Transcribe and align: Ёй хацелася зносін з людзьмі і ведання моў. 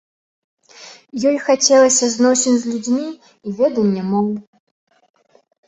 Ёй 1.31 1.37
хацелася 1.49 2.05
зносін 2.15 2.57
з 2.63 2.73
людзьмі 2.73 3.07
і 3.13 3.49
ведання 3.63 4.03
моў. 4.11 4.27